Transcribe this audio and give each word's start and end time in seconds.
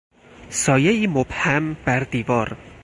سایهای 0.49 1.07
مبهم 1.07 1.73
بر 1.73 1.99
دیوار 1.99 2.57